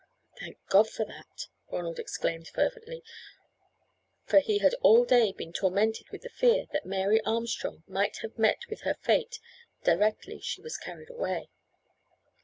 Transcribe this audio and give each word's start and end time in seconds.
"Thank 0.39 0.57
God 0.67 0.89
for 0.89 1.05
that," 1.05 1.45
Ronald 1.71 1.99
exclaimed, 1.99 2.47
fervently, 2.47 3.03
for 4.25 4.39
he 4.39 4.57
had 4.57 4.73
all 4.81 5.05
day 5.05 5.31
been 5.31 5.53
tormented 5.53 6.09
with 6.09 6.23
the 6.23 6.29
fear 6.29 6.65
that 6.71 6.87
Mary 6.87 7.21
Armstrong 7.23 7.83
might 7.85 8.17
have 8.23 8.35
met 8.35 8.61
with 8.67 8.81
her 8.81 8.95
fate 8.95 9.37
directly 9.83 10.39
she 10.39 10.59
was 10.59 10.75
carried 10.75 11.11
away. 11.11 11.51